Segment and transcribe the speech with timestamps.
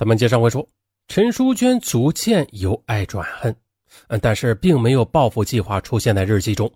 [0.00, 0.66] 咱们接上回说，
[1.08, 3.54] 陈淑娟逐渐由爱转恨，
[4.08, 6.72] 嗯，但是并没有报复计划出现在日记中。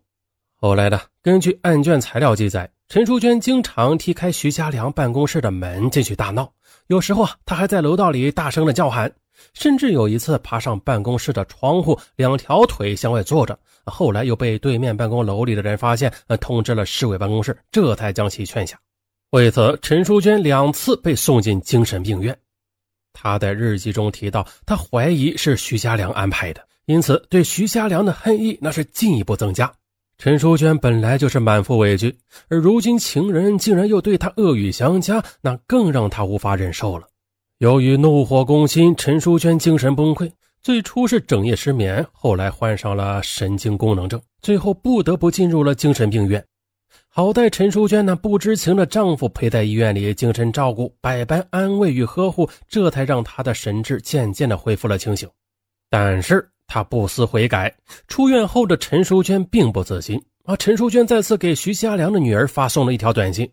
[0.60, 6.52] 后来呢，根据案卷材料记载，陈淑娟经常踢开徐家良办公室的门进去大闹，
[6.88, 9.10] 有时候啊，她还在楼道里大声的叫喊，
[9.54, 13.58] 甚至有一次爬上办公室的窗户，两条腿向外坐着。
[13.86, 18.78] 后来又被对面办公楼里的人发现，呃，通知了市委办公室，这才将其劝下。
[19.30, 22.38] 为此，陈淑娟两次被送进精神病院。
[23.14, 29.72] 他在日记中提到，他怀疑是徐家良安排的，因此对徐家良的恨意那是进一步增加。
[30.18, 32.14] 陈淑娟本来就是满腹委屈，
[32.48, 37.06] 而如今情人竟然又对她恶语相加，那更让她无法忍受了。
[37.58, 46.44] 由于怒火攻心，陈淑娟精神崩溃，最初是整夜失眠，后来患上了神经功能症，最后不得不进入了精神病院。
[47.16, 55.30] 好在陈淑娟那不知情的丈夫陪在医院里精神照顾，百般安慰与呵护，这才让她的神智渐渐的恢复了清醒。
[55.88, 57.72] 但是她不思悔改，
[58.08, 60.56] 出院后的陈淑娟并不自信啊！
[60.56, 63.48] 陈淑娟再次给徐家良的女儿发送了一条短信。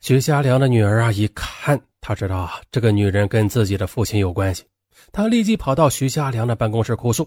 [0.00, 4.64] 徐家良的女儿啊，一看，她知道啊这个女人跟自己的父亲有关系，
[5.12, 7.26] 她立即跑到徐家良的办公室哭诉。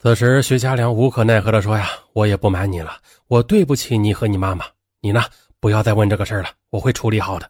[0.00, 2.92] 此时，徐家良无可奈何地说：“呀，我也不瞒你了，
[3.26, 4.64] 我对不起你和你妈妈。”
[5.06, 5.22] 你呢？
[5.60, 7.48] 不要再问这个事儿了，我会处理好的。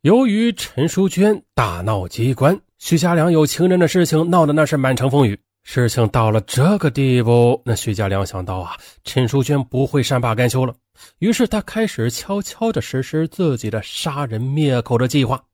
[0.00, 5.38] 由于陈淑娟大闹机关，徐家良有情人的事情闹得那是满城风雨。
[5.62, 10.74] 事情到了这个地步，那徐家良想到啊，陈淑娟不会善罢甘休了，
[11.20, 15.44] 于是他开始悄悄的实施自己的杀人灭口的计划。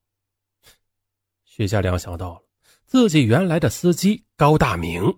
[1.45, 2.41] 徐家良想到了
[2.87, 5.13] 自己原来的司机高大明。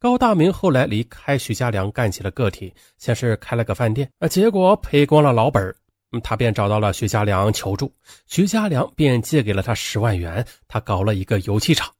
[0.00, 5.74] 高大明后来离开徐家良，干起了个体，先是开了个饭店，啊，结果赔光了老本
[6.22, 7.92] 他便找到了徐家良求助，
[8.26, 11.92] 徐家良便借给了他十万元，他搞了一个油漆厂。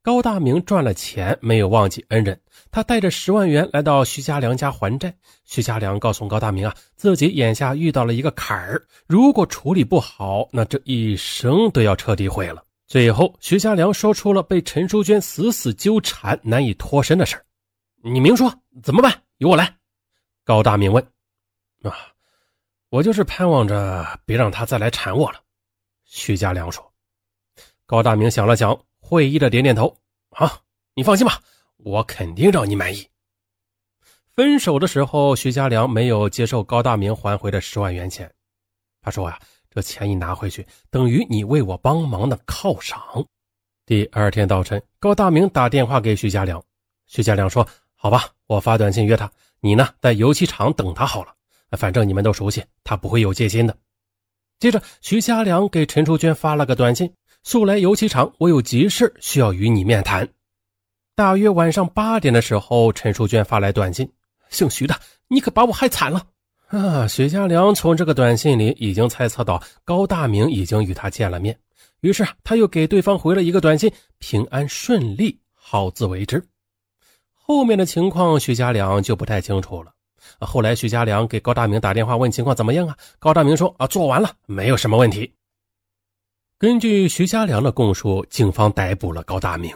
[0.00, 5.12] 高大明赚了钱，没有忘记恩人，他带着十万元来到徐家良家还债。
[5.44, 12.62] 徐家良告诉高大明啊，自己眼下遇到了一个坎儿，如果处理不好，那这一生都要彻底毁了。
[12.92, 17.42] 最后，徐家良说出了被陈淑娟死死纠缠、难以脱身的事
[18.04, 19.22] 你明说怎么办？
[19.38, 19.78] 由我来。
[20.44, 21.02] 高大明问
[21.84, 21.96] ：“啊，
[22.90, 25.40] 我就是盼望着别让他再来缠我了。”
[26.04, 26.92] 徐家良说。
[27.86, 29.96] 高大明想了想，会意的点点头
[30.28, 30.60] ：“好，
[30.94, 31.40] 你放心吧，
[31.78, 33.08] 我肯定让你满意。”
[34.36, 38.30] 分手的时候，徐家良没有接受高大明还回的十万元钱。
[39.00, 39.40] 他说：“呀。”
[39.74, 43.00] 这钱一拿回去，等于你为我帮忙的犒赏。
[43.86, 46.62] 第二天早晨，高大明打电话给徐家良，
[47.06, 47.66] 徐家良说
[47.96, 49.30] ：“好吧，我发短信约他，
[49.60, 51.34] 你呢在油漆厂等他好了。
[51.78, 53.74] 反正你们都熟悉，他不会有戒心的。”
[54.60, 60.28] 接着，徐家良给陈淑娟发了个短信：“速来油漆厂，我有急事需要与你面谈。”
[61.16, 64.12] 大约晚上八点的时候，陈淑娟发来短信
[64.50, 64.94] ：“姓徐的，
[65.28, 66.26] 你可把我害惨了。”
[66.72, 71.54] 啊，徐家良从这个短信里已经猜测到高大明已经与他见了面，
[72.00, 76.42] 于是他又给对方回了一个短信：“平安顺利，好自为之。”
[77.30, 79.92] 后面的情况徐家良就不太清楚了。
[80.38, 82.96] 后来徐家良给高大明打电话问情况怎么样啊？
[83.18, 85.30] 高大明说：“啊，做完了，没有什么问题。”
[86.56, 89.70] 根据徐家良的供述，警方逮捕了高大明。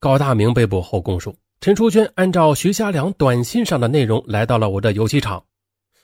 [0.00, 5.40] 高大明被捕后供述：“陈淑娟按照徐家良短信上的内容来到了我的油漆厂。”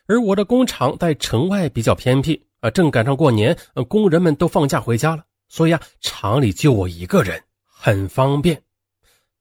[0.07, 3.57] 而我的工厂在城外比较偏僻啊，正赶上过年，
[3.89, 8.61] 工人们都放假回家了，所以啊，厂里就我一个人，很方便。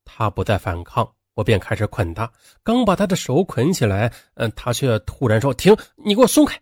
[0.04, 2.30] 他不再反抗，我便开始捆他。
[2.62, 6.60] 刚把他的手捆起来，嗯，他却突然说：“停，你给我松开！”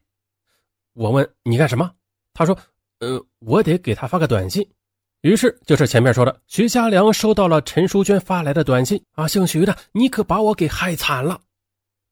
[0.95, 1.91] 我问：“你干什么？”
[2.35, 2.57] 他说
[3.01, 4.67] ：“呃，我得给他发个短信。”
[5.23, 11.41] 于是就是前面说的，徐家良收到了陈淑娟发来的短信啊，姓徐的，你可把我给害惨了。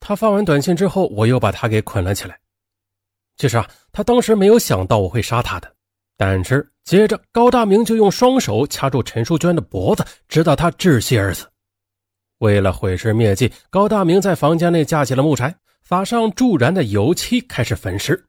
[0.00, 2.38] 他发完短信之后，我又把他给捆了起来。
[3.36, 5.72] 其实啊，他当时没有想到我会杀他的，
[6.16, 11.46] 但是接着高大明就用双手掐住陈淑娟的脖子，直到她窒息而死。
[12.38, 18.26] 为了毁尸灭迹，高大明在房间内架起了木柴，撒上助燃的油漆，开始焚尸。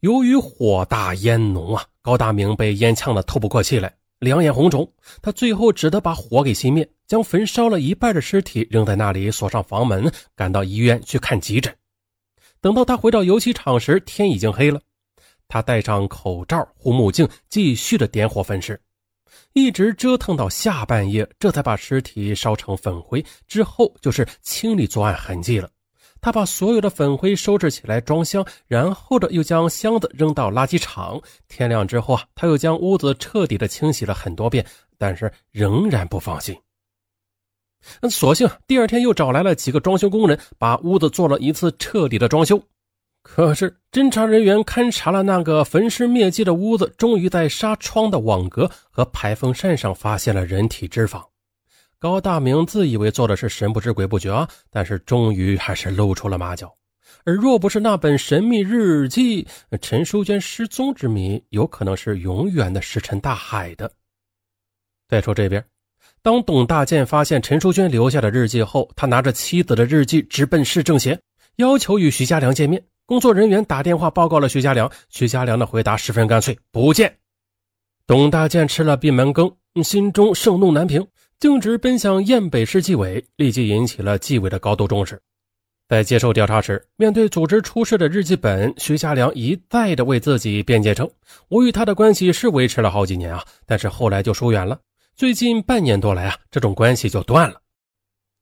[0.00, 3.94] 由于火大烟浓啊，高大明被烟呛得透不过气来。
[4.20, 4.92] 两眼红肿，
[5.22, 11.74] 他最后只得把火给熄灭，将焚烧了一半的尸体扔在那里，锁上房门，赶到医院去看急诊。
[12.60, 14.80] 等到他回到油漆厂时，天已经黑了。
[15.46, 18.78] 他戴上口罩、护目镜，继续的点火焚尸，
[19.52, 23.24] 一直折腾到下半夜，这才把尸体烧成粉灰。
[23.46, 25.70] 之后就是清理作案痕迹了。
[26.20, 31.20] 他把所有的粉灰收拾起来装箱，然后的又将箱子扔到垃圾场。
[31.48, 34.66] 天亮之后啊，他又将屋子彻底的清洗了很多遍，
[34.96, 36.56] 但是仍然不放心。
[38.00, 42.60] 那索性第二天又找来了几个装修工人，把屋子做了一次彻底的装修。
[43.22, 51.22] 可是侦查人员勘察了那个焚尸灭迹的屋子，终于在纱窗的网格和排风扇上发现了人体脂肪。
[52.00, 56.72] 高大明自以为做的是神不知鬼不觉啊，但是终于还是露出了马脚。
[57.24, 59.48] 而若不是那本神秘日记，
[59.80, 63.90] 陈淑娟失踪之谜有可能是永远的石沉大海的。
[65.08, 65.64] 再说这边。
[66.22, 71.18] 当董大建发现陈淑娟留下的日记后，他拿着妻子的日记直奔市政协，
[71.56, 72.84] 要求与徐家良见面。
[73.06, 77.18] 工作人员打电话报告了徐家良，徐家良的回答十分干脆：不见。
[78.06, 79.50] 董大建吃了闭门羹，
[79.82, 81.06] 心中盛怒难平，
[81.40, 85.20] 径直奔向燕北市纪委，立即引起了纪委的高度重视。
[85.88, 91.08] 在接受调查时，面对组织出示的日记本，徐家良一再的为自己辩解称
[91.48, 94.80] ：“我与他的关系是维持了好几年啊，但是后来就疏远了。”
[95.14, 97.60] 最近半年多来啊，这种关系就断了。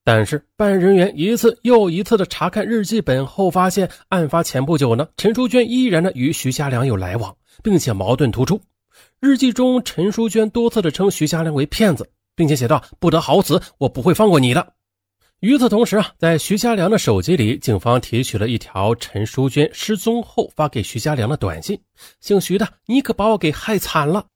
[0.03, 8.59] 但是办案人员一次又一次的查看日记本后，发现案发前不久呢，陈淑娟依然的与徐家良有来往，并且矛盾突出。
[9.21, 14.75] 日记中，陈淑娟多次的称徐家良为骗子，并且写道：“不得好死，我不会放过你的。”
[15.41, 21.81] 与此同时啊，在徐家良的手机里，警方提取了一条陈淑娟失踪后发给徐家良的短信
[22.21, 24.27] ：“姓徐的，你可把我给害惨了。”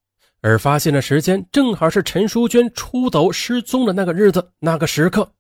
[0.43, 5.31] 而发现的时间正好是陈淑娟出走失踪的那个日子、那个时刻。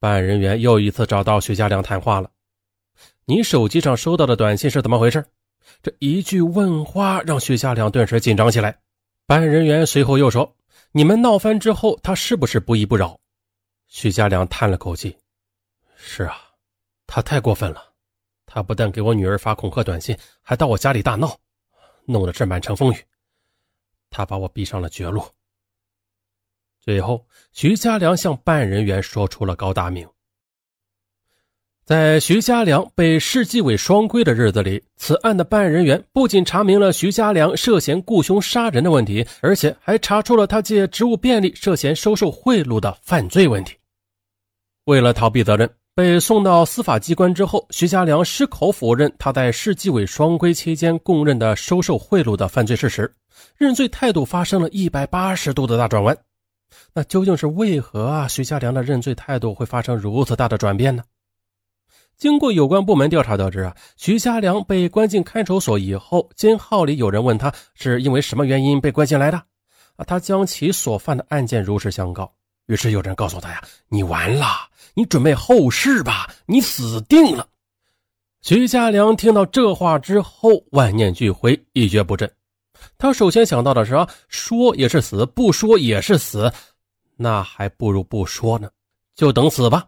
[0.00, 2.30] 办案人员又一次找到徐家良谈话了
[3.26, 5.24] ：“你手机上收到的短信是怎么回事？”
[5.82, 8.78] 这一句问话让徐家良顿时紧张起来。
[9.26, 10.54] 办案人员随后又说
[10.96, 13.18] ：“你们闹翻之后，他是不是不依不饶？”
[13.88, 15.18] 徐家良叹了口气
[15.96, 16.36] ：“是啊，
[17.04, 17.92] 他太过分了。
[18.46, 21.36] 他不但给我女儿发恐吓短信，还到我家里大闹，
[22.04, 22.96] 弄得这满城风雨。”
[24.08, 25.20] 他把我逼上了绝路。
[26.78, 30.08] 最后，徐家良向办案人员说出了高大明。
[31.84, 43.74] 在徐家良被市纪委双规的日子里，此案的办案人员不仅查明了徐家良涉嫌雇凶杀人的问题，而且还查出了他借职务便利涉嫌收受贿赂的犯罪问题。
[44.86, 45.70] 为了逃避责任。
[45.96, 53.08] 被送到司法机关之后，徐家良矢口否认他在市纪委双规期间供认的收受贿赂的犯罪事实，
[53.56, 56.16] 认罪态度发生了一百八十度的大转弯。
[56.92, 58.26] 那究竟是为何啊？
[58.26, 61.04] 徐家良的认罪态度会发生如此大的转变呢？
[62.16, 69.36] 经过有关部门调查得知啊，徐家良被关进看守所以后，监号里有人问他是因为什么原因被关进来的，
[69.96, 72.32] 啊，他将其所犯的案件如实相告。
[72.66, 74.46] 于是有人告诉他呀：“你完了，
[74.94, 77.46] 你准备后事吧，你死定了。”
[78.40, 82.30] 徐家良听到这话之后，万念俱灰，一蹶不振。
[82.96, 86.50] 他首先想到的是啊，说也是死，不说也是死，
[87.16, 88.70] 那还不如不说呢，
[89.14, 89.86] 就等死吧。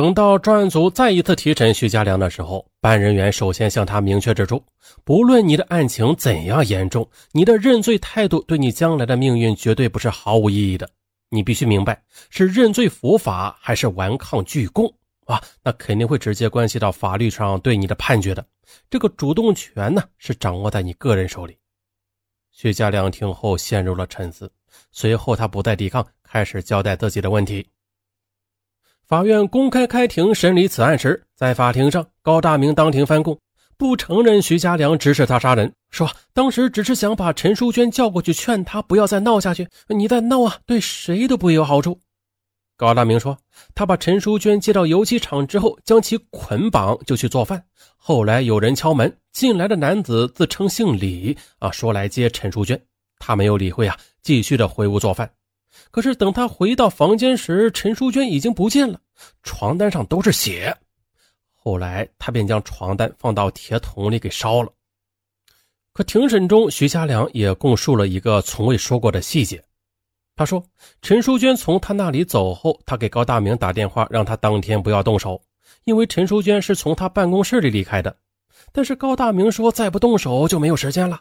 [0.00, 4.64] 等到专案组再一次提审徐家良的时候，办案人员首先向他明确指出：
[5.04, 10.88] 不论你的案情怎样严重，你的认罪态度对你将来的命运绝对不是毫无意义的。
[11.28, 14.90] 你必须明白，是认罪伏法还是顽抗拒供
[15.26, 15.38] 啊？
[15.62, 18.42] 那肯定会直接关系到法律上对你的判决的。
[18.88, 21.58] 这个主动权呢，是掌握在你个人手里。
[22.52, 24.50] 徐家良听后陷入了沉思，
[24.92, 27.66] 随后他不再抵抗，开始交代自己的问题。
[29.10, 33.36] 法院公开开庭审理此案时，在法庭上，高大明当庭翻供。
[33.76, 39.66] 不承认徐家良指使他杀人，说当时只是想把陈淑娟叫过去，劝他不要再闹下去。
[39.88, 41.98] 你再闹啊，对谁都不会有好处。
[42.76, 43.36] 高大明说，
[43.74, 47.64] 他把陈淑娟接到油漆厂之后，将其捆绑就去做饭。
[47.96, 52.80] 后来有人敲门，进来的男子自称姓李，啊，说来接陈淑娟。
[53.18, 55.28] 他没有理会啊，继续的回屋做饭。
[55.90, 59.00] 可是等他回到房间时，陈淑娟已经不见了，
[59.42, 60.76] 床单上都是血。
[61.54, 64.72] 后来，他便将床单放到铁桶里给烧了。
[65.92, 69.62] 可庭审中，徐家良也供述了一个从未说过的细节。
[70.36, 70.64] 他说，
[71.02, 75.42] 陈淑娟从他那里走后，他给高大明打电话，让他当天不要动手，
[75.84, 78.16] 因为陈淑娟是从他办公室里离开的。
[78.72, 81.20] 但是高大明说，再不动手就没有时间了。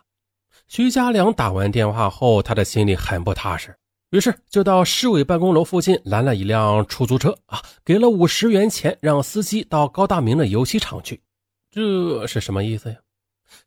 [0.68, 3.76] 徐家良打完电话后，他的心里很不踏实。
[4.12, 11.22] 于是就到市委办公楼附近拦了一辆出租车啊，给了五十元钱，让司机到高大明的油漆厂去。
[11.70, 12.96] 这是什么意思呀？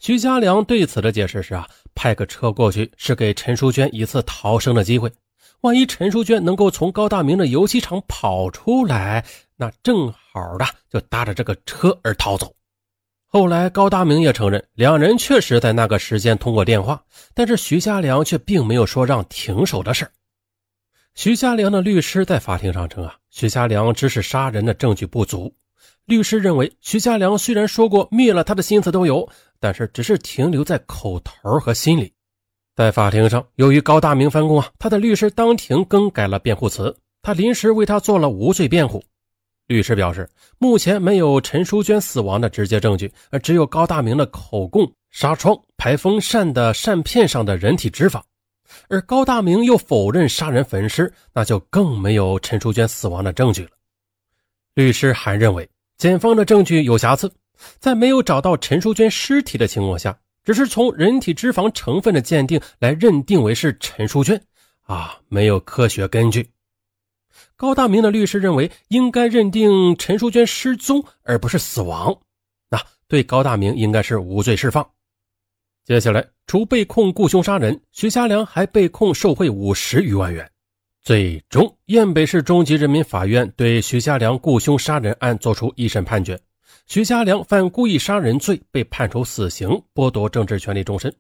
[0.01, 5.13] 徐家良对此的解释是啊，派个车过去是给陈淑娟一次逃生的机会。
[5.61, 9.25] 万一陈淑娟能够从高大明的油漆厂跑出来，
[9.57, 12.53] 那正好的就搭着这个车而逃走。
[13.29, 17.01] 后来高大明也承认，两人确实在那个时间通过电话，
[17.33, 20.11] 但是徐家良却并没有说让停手的事
[21.15, 25.55] 徐家良的律师在法庭上称啊，徐家良指使杀人的证据不足。
[26.07, 29.29] 律师认为，徐家良虽然说过灭了他的心思都有，
[29.61, 32.13] 但是只是停留在口头和心里。
[32.75, 39.05] 在法庭上，由于高大明翻供啊，他的律师当庭更改了辩护词，他临时为他做了无罪辩护。
[39.67, 40.29] 律师表示，
[40.59, 48.21] 目前没有陈淑娟死亡的直接证据，而只有高大明的口供、纱窗、排风扇的扇片上的人体脂肪，
[48.89, 53.71] 而高大明又否认杀人焚尸，那就更没有陈淑娟死亡的证据了。
[54.75, 57.33] 律师还认为，检方的证据有瑕疵，
[57.79, 60.19] 在没有找到陈淑娟尸体的情况下。
[60.45, 64.43] 只是从人体脂肪成分的鉴定来认定为是陈淑娟
[64.81, 66.51] 啊，没有科学根据。
[67.55, 72.19] 高大明的律师认为，应该认定陈淑娟失踪而不是死亡，
[72.69, 74.85] 那对高大明应该是无罪释放。
[75.85, 80.53] 接下来，除被控雇凶杀人，徐家良还被控受贿五十余万元。
[81.01, 86.39] 最终，燕北市中级人民法院对徐家良雇凶杀人案作出一审判决。
[86.87, 91.11] 徐家良犯故意杀人罪，被判处死刑，剥夺政治权利终身；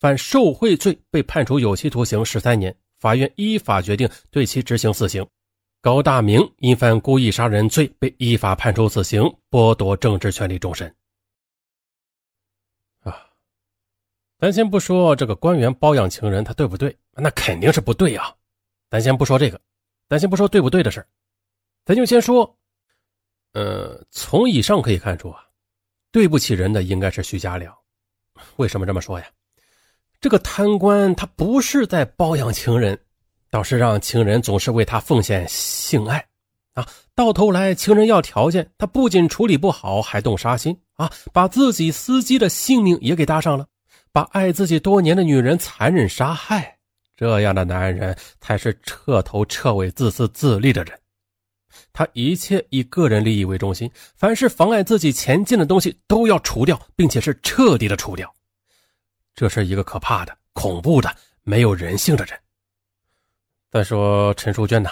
[0.00, 2.74] 犯受贿罪，被判处有期徒刑十三年。
[2.98, 5.26] 法院依法决定对其执行死刑。
[5.82, 10.88] 高大明因犯故意杀人罪，被依法判处死刑，剥夺政治权利终身。
[13.00, 13.14] 啊，
[14.38, 16.96] 咱先不说这个官员包养情人，他对不对？
[17.12, 18.32] 那肯定是不对呀。
[18.88, 19.60] 咱先不说这个，
[20.08, 21.04] 咱先不说对不对的事
[21.84, 22.56] 咱就先说。
[23.54, 25.40] 呃，从以上可以看出啊，
[26.12, 27.74] 对不起人的应该是徐家良。
[28.56, 29.26] 为什么这么说呀？
[30.20, 32.96] 这个贪官他不是在包养情人，
[33.50, 36.24] 倒是让情人总是为他奉献性爱
[36.74, 36.86] 啊。
[37.14, 43.66] 到头来情人要条件，他不仅处理不好，还动杀心啊，把自己司机的性命也给搭上了，
[44.12, 46.78] 把爱自己多年的女人残忍杀害。
[47.16, 50.98] 这样的男人才是彻头彻尾自私自利的人。
[51.92, 58.32] 他一切以个人利益为中心，凡是妨碍自己前进的东西都要除掉，并且是彻底的除掉。
[59.34, 62.38] 这是一个可怕的、恐怖的、没有人性的人。
[63.70, 64.90] 再说陈淑娟呢？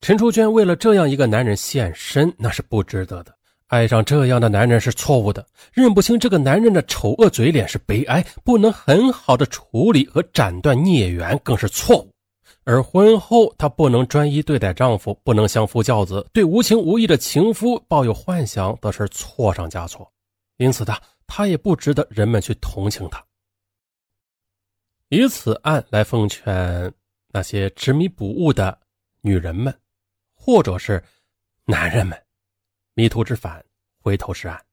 [0.00, 3.35] 陈淑娟为了这样一个男人献身，那是不值得的。
[3.68, 12.12] 爱上这样的男人是错误的，认不清这个男人的丑恶嘴脸是悲哀，不能很好的处理和斩断孽缘更是错误。
[12.62, 20.12] 而婚后，她不能专一对待丈夫，不能相夫教子，对无情无义的情夫抱有幻想，则是错上加错。
[20.58, 23.24] 因此，她她也不值得人们去同情她。
[25.08, 26.92] 以此案来奉劝
[27.28, 28.76] 那些执迷不悟的
[29.20, 29.72] 女人们，
[30.34, 31.02] 或者是
[31.64, 32.20] 男人们：
[32.98, 33.62] 迷途知返，
[34.00, 34.65] 回头是岸。